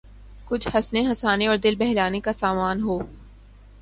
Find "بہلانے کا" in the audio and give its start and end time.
1.75-2.31